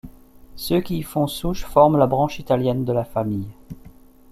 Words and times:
Ceux 0.55 0.81
qui 0.81 0.97
y 0.97 1.03
font 1.03 1.27
souche 1.27 1.63
forment 1.63 1.99
la 1.99 2.07
branche 2.07 2.39
italienne 2.39 2.85
de 2.85 2.91
la 2.91 3.03
famille. 3.05 3.49